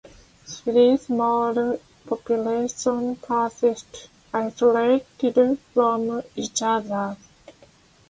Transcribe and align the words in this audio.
Three 0.47 0.97
small 0.97 1.79
populations 2.07 3.19
persist 3.19 4.09
isolated 4.33 5.59
from 5.75 6.23
each 6.35 6.63
other. 6.63 7.17